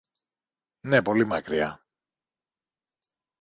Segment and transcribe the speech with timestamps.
[0.81, 1.85] Ναι, πολύ μακριά!